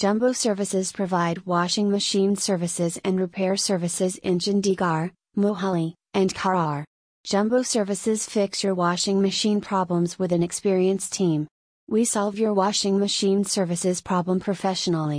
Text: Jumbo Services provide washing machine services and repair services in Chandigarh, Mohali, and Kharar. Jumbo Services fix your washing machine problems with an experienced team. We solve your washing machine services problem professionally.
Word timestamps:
Jumbo 0.00 0.32
Services 0.32 0.92
provide 0.92 1.44
washing 1.44 1.90
machine 1.90 2.34
services 2.34 2.98
and 3.04 3.20
repair 3.20 3.54
services 3.54 4.16
in 4.22 4.38
Chandigarh, 4.38 5.10
Mohali, 5.36 5.92
and 6.14 6.34
Kharar. 6.34 6.84
Jumbo 7.22 7.60
Services 7.60 8.24
fix 8.24 8.64
your 8.64 8.74
washing 8.74 9.20
machine 9.20 9.60
problems 9.60 10.18
with 10.18 10.32
an 10.32 10.42
experienced 10.42 11.12
team. 11.12 11.46
We 11.86 12.06
solve 12.06 12.38
your 12.38 12.54
washing 12.54 12.98
machine 12.98 13.44
services 13.44 14.00
problem 14.00 14.40
professionally. 14.40 15.18